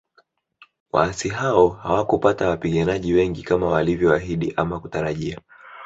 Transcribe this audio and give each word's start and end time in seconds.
Waasi 0.91 1.29
hao 1.29 1.69
hawakupata 1.69 2.49
wapiganaji 2.49 3.13
wengi 3.13 3.43
kama 3.43 3.67
walivyoahidi 3.69 4.53
ama 4.57 4.79
kutarajia 4.79 5.39